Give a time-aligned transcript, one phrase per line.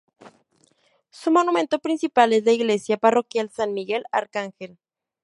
[1.11, 4.79] Su monumento principal es la Iglesia Parroquial San Miguel Arcángel.